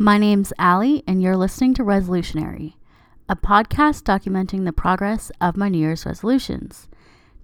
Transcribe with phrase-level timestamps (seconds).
[0.00, 2.74] My name's Allie, and you're listening to Resolutionary,
[3.28, 6.86] a podcast documenting the progress of my New Year's resolutions.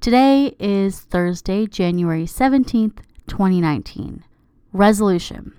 [0.01, 4.23] Today is Thursday, January 17th, 2019.
[4.73, 5.53] Resolution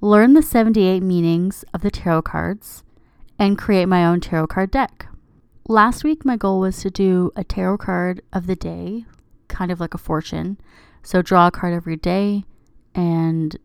[0.00, 2.82] Learn the 78 meanings of the tarot cards
[3.38, 5.06] and create my own tarot card deck.
[5.68, 9.04] Last week, my goal was to do a tarot card of the day,
[9.46, 10.58] kind of like a fortune.
[11.04, 12.42] So, draw a card every day
[12.92, 13.56] and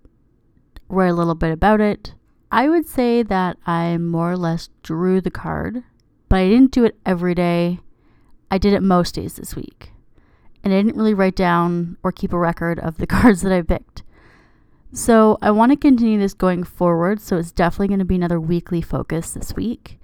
[0.87, 2.13] write a little bit about it
[2.55, 5.83] I would say that I more or less drew the card,
[6.29, 7.81] but I didn't do it every day.
[8.49, 9.91] I did it most days this week.
[10.63, 13.61] And I didn't really write down or keep a record of the cards that I
[13.61, 14.03] picked.
[14.93, 17.19] So I want to continue this going forward.
[17.19, 19.99] So it's definitely going to be another weekly focus this week.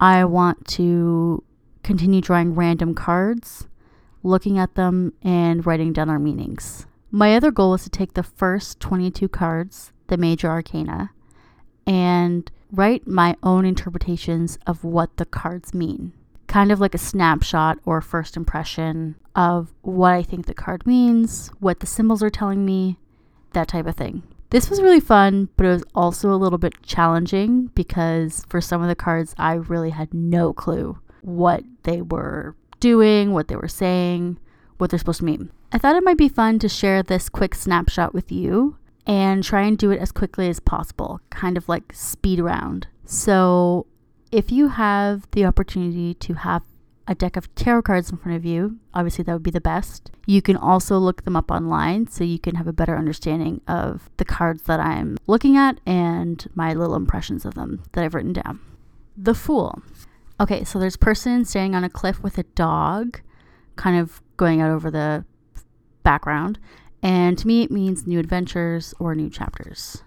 [0.00, 1.44] I want to
[1.82, 3.68] continue drawing random cards,
[4.22, 6.86] looking at them, and writing down their meanings.
[7.10, 11.10] My other goal is to take the first 22 cards, the major arcana,
[11.86, 16.12] and write my own interpretations of what the cards mean.
[16.46, 21.50] Kind of like a snapshot or first impression of what I think the card means,
[21.60, 22.98] what the symbols are telling me,
[23.52, 24.22] that type of thing.
[24.50, 28.82] This was really fun, but it was also a little bit challenging because for some
[28.82, 33.66] of the cards, I really had no clue what they were doing, what they were
[33.66, 34.38] saying,
[34.78, 35.50] what they're supposed to mean.
[35.72, 39.62] I thought it might be fun to share this quick snapshot with you and try
[39.62, 42.86] and do it as quickly as possible, kind of like speed around.
[43.04, 43.86] So,
[44.32, 46.62] if you have the opportunity to have
[47.06, 50.10] a deck of tarot cards in front of you, obviously that would be the best.
[50.26, 54.08] You can also look them up online so you can have a better understanding of
[54.16, 58.32] the cards that I'm looking at and my little impressions of them that I've written
[58.32, 58.60] down.
[59.16, 59.82] The Fool.
[60.40, 63.20] Okay, so there's person standing on a cliff with a dog,
[63.76, 65.24] kind of going out over the
[66.02, 66.58] background.
[67.04, 70.02] And to me, it means new adventures or new chapters.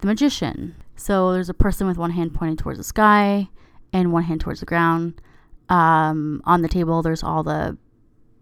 [0.00, 0.76] The magician.
[0.94, 3.48] So there's a person with one hand pointed towards the sky
[3.94, 5.22] and one hand towards the ground.
[5.70, 7.78] Um, on the table, there's all the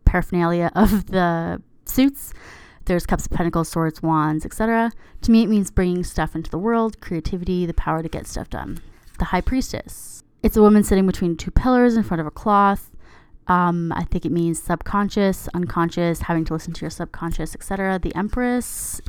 [0.05, 2.35] paraphernalia of the suits.
[2.87, 4.91] There's cups of pentacles, swords, wands, etc.
[5.23, 8.51] To me, it means bringing stuff into the world, creativity, the power to get stuff
[8.51, 8.81] done.
[9.21, 10.25] The high priestess.
[10.43, 12.90] It's a woman sitting between two pillars in front of a cloth.
[13.51, 17.99] Um, I think it means subconscious, unconscious, having to listen to your subconscious, etc.
[17.99, 19.01] The Empress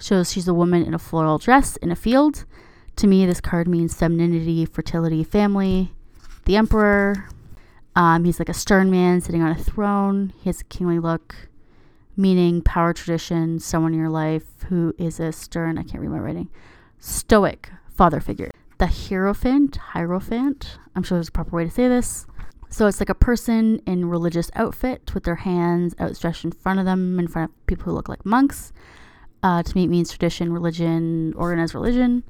[0.00, 2.44] shows she's a woman in a floral dress in a field.
[2.96, 5.92] To me, this card means femininity, fertility, family.
[6.44, 7.28] The Emperor,
[7.96, 10.32] um, he's like a stern man sitting on a throne.
[10.38, 11.48] He has a kingly look,
[12.16, 16.20] meaning power, tradition, someone in your life who is a stern, I can't read my
[16.20, 16.48] writing,
[17.00, 18.52] stoic father figure.
[18.78, 22.26] The Hierophant, Hierophant, I'm sure there's a proper way to say this,
[22.70, 26.86] so it's like a person in religious outfit with their hands outstretched in front of
[26.86, 28.72] them, in front of people who look like monks.
[29.42, 32.22] Uh, to me, it means tradition, religion, organized religion.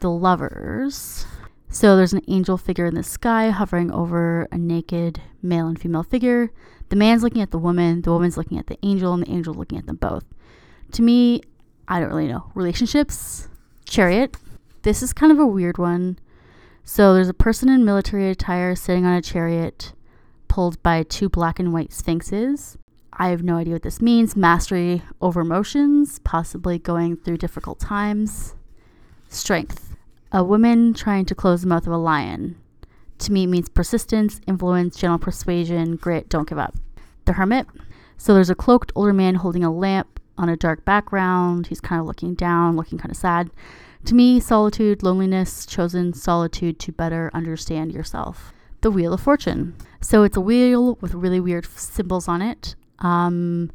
[0.00, 1.26] The lovers.
[1.68, 6.02] So there's an angel figure in the sky hovering over a naked male and female
[6.04, 6.50] figure.
[6.88, 9.56] The man's looking at the woman, the woman's looking at the angel, and the angel's
[9.56, 10.24] looking at them both.
[10.92, 11.42] To me,
[11.88, 12.50] I don't really know.
[12.54, 13.48] Relationships,
[13.84, 14.36] chariot.
[14.82, 16.18] This is kind of a weird one.
[16.88, 19.92] So there's a person in military attire sitting on a chariot
[20.46, 22.78] pulled by two black and white sphinxes.
[23.12, 24.36] I have no idea what this means.
[24.36, 28.54] Mastery over emotions, possibly going through difficult times.
[29.28, 29.96] Strength.
[30.30, 32.56] A woman trying to close the mouth of a lion.
[33.18, 36.76] To me, means persistence, influence, gentle persuasion, grit, don't give up.
[37.24, 37.66] The Hermit.
[38.16, 41.66] So there's a cloaked older man holding a lamp on a dark background.
[41.66, 43.50] He's kind of looking down, looking kind of sad.
[44.06, 48.52] To me, solitude, loneliness, chosen solitude to better understand yourself.
[48.80, 49.74] The Wheel of Fortune.
[50.00, 52.76] So it's a wheel with really weird symbols on it.
[53.00, 53.72] Um,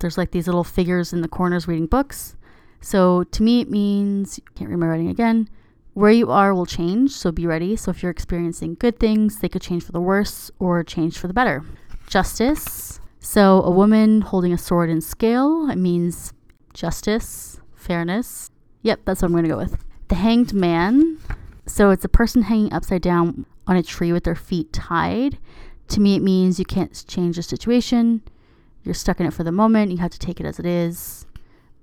[0.00, 2.34] there's like these little figures in the corners reading books.
[2.80, 5.48] So to me, it means, can't read my writing again,
[5.94, 7.76] where you are will change, so be ready.
[7.76, 11.28] So if you're experiencing good things, they could change for the worse or change for
[11.28, 11.62] the better.
[12.08, 12.98] Justice.
[13.20, 16.32] So a woman holding a sword and scale, it means
[16.74, 18.50] justice, fairness,
[18.82, 19.76] Yep, that's what I'm going to go with.
[20.08, 21.18] The Hanged Man.
[21.66, 25.38] So it's a person hanging upside down on a tree with their feet tied.
[25.88, 28.22] To me, it means you can't change the situation.
[28.82, 29.92] You're stuck in it for the moment.
[29.92, 31.26] You have to take it as it is.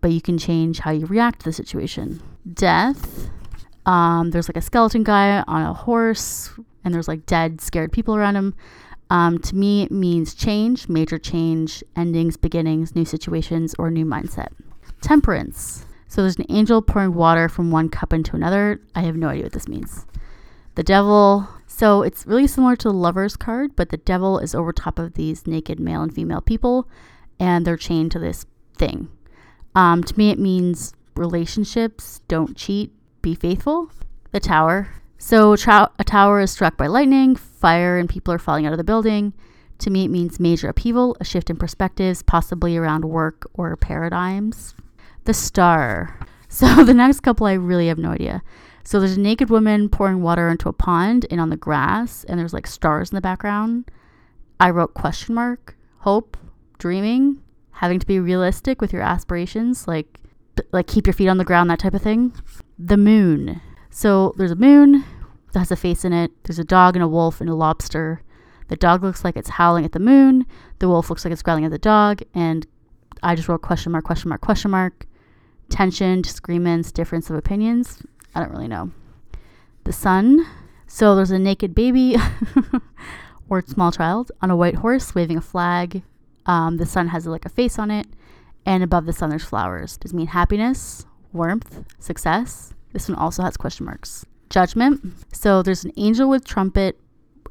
[0.01, 2.21] But you can change how you react to the situation.
[2.53, 3.29] Death.
[3.85, 6.51] Um, there's like a skeleton guy on a horse,
[6.83, 8.55] and there's like dead, scared people around him.
[9.09, 14.49] Um, to me, it means change, major change, endings, beginnings, new situations, or new mindset.
[15.01, 15.85] Temperance.
[16.09, 18.81] So there's an angel pouring water from one cup into another.
[18.95, 20.05] I have no idea what this means.
[20.73, 21.47] The devil.
[21.67, 25.13] So it's really similar to the lover's card, but the devil is over top of
[25.13, 26.89] these naked male and female people,
[27.39, 28.45] and they're chained to this
[28.75, 29.07] thing.
[29.75, 32.91] Um, to me, it means relationships, don't cheat,
[33.21, 33.91] be faithful.
[34.31, 34.89] The tower.
[35.19, 38.83] So a tower is struck by lightning, fire, and people are falling out of the
[38.83, 39.33] building.
[39.79, 44.73] To me, it means major upheaval, a shift in perspectives, possibly around work or paradigms.
[45.29, 46.17] The star.
[46.51, 48.41] So the next couple, I really have no idea.
[48.83, 52.39] So there's a naked woman pouring water into a pond and on the grass, and
[52.39, 53.91] there's like stars in the background.
[54.59, 56.35] I wrote question mark, hope,
[56.79, 60.19] dreaming, having to be realistic with your aspirations, like
[60.71, 62.33] like keep your feet on the ground, that type of thing.
[62.79, 63.61] The moon.
[63.91, 65.05] So there's a moon
[65.53, 66.31] that has a face in it.
[66.45, 68.23] There's a dog and a wolf and a lobster.
[68.69, 70.47] The dog looks like it's howling at the moon.
[70.79, 72.23] The wolf looks like it's growling at the dog.
[72.33, 72.65] And
[73.21, 75.05] I just wrote question mark, question mark, question mark.
[75.69, 78.03] Tension, disagreements, difference of opinions.
[78.35, 78.91] I don't really know.
[79.83, 80.45] The sun.
[80.87, 82.15] So there's a naked baby
[83.49, 86.03] or small child on a white horse waving a flag.
[86.45, 88.07] Um, the sun has like a face on it.
[88.65, 89.97] And above the sun, there's flowers.
[89.97, 92.73] Does mean happiness, warmth, success?
[92.93, 94.25] This one also has question marks.
[94.49, 95.01] Judgment.
[95.31, 96.99] So there's an angel with trumpet,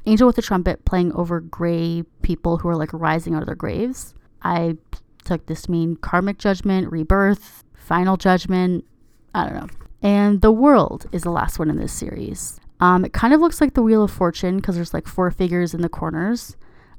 [0.05, 3.55] angel with a trumpet playing over gray people who are like rising out of their
[3.55, 4.13] graves.
[4.41, 4.77] I
[5.23, 8.85] took this mean karmic judgment, rebirth, final judgment.
[9.33, 9.67] I don't know.
[10.01, 12.59] And the world is the last one in this series.
[12.79, 15.73] Um, it kind of looks like the Wheel of Fortune because there's like four figures
[15.73, 16.55] in the corners.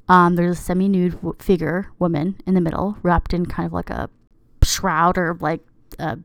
[0.09, 3.73] Um, there's a semi nude w- figure, woman, in the middle, wrapped in kind of
[3.73, 4.11] like a
[4.62, 5.61] shroud or like
[5.99, 6.19] a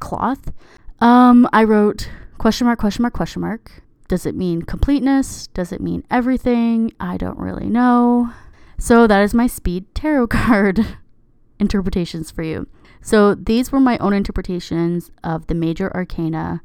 [0.00, 0.52] cloth.
[1.00, 3.82] Um, I wrote question mark, question mark, question mark.
[4.08, 5.48] Does it mean completeness?
[5.48, 6.92] Does it mean everything?
[7.00, 8.30] I don't really know.
[8.78, 10.86] So that is my speed tarot card
[11.58, 12.66] interpretations for you.
[13.02, 16.62] So these were my own interpretations of the major arcana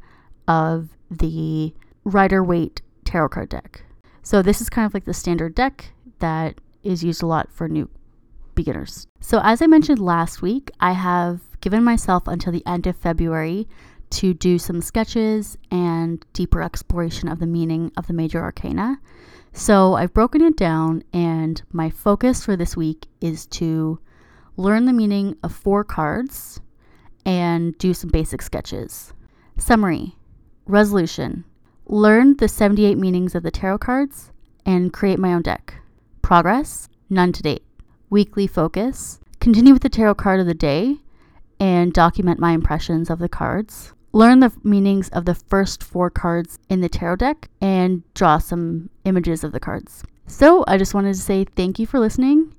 [0.48, 1.74] of the
[2.04, 3.84] Rider Waite tarot card deck.
[4.22, 7.68] So this is kind of like the standard deck that is used a lot for
[7.68, 7.89] new
[8.56, 9.07] beginners.
[9.19, 13.68] So as I mentioned last week, I have given myself until the end of February
[14.10, 19.00] to do some sketches and deeper exploration of the meaning of the major arcana.
[19.54, 24.00] So I've broken it down, and my focus for this week is to
[24.57, 26.59] learn the meaning of four cards
[27.25, 29.13] and do some basic sketches.
[29.57, 30.15] Summary
[30.65, 31.45] Resolution
[31.86, 34.31] Learn the 78 meanings of the tarot cards
[34.65, 35.75] and create my own deck.
[36.21, 37.63] Progress None to date.
[38.09, 40.98] Weekly focus Continue with the tarot card of the day
[41.60, 43.94] and document my impressions of the cards.
[44.12, 48.89] Learn the meanings of the first four cards in the tarot deck and draw some
[49.06, 50.03] images of the cards.
[50.25, 52.53] So, I just wanted to say thank you for listening.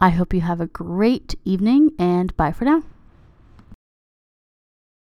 [0.00, 2.84] I hope you have a great evening and bye for now.